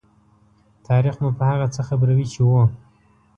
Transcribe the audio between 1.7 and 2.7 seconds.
څه خبروي چې وو.